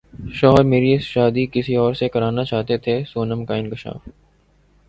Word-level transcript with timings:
شوہر 0.33 0.63
میری 0.63 0.97
شادی 0.99 1.45
کسی 1.47 1.75
اور 1.75 1.93
سے 1.93 2.09
کرانا 2.09 2.43
چاہتے 2.45 2.77
تھے 2.77 3.01
سونم 3.07 3.45
کا 3.45 3.55
انکشاف 3.55 4.07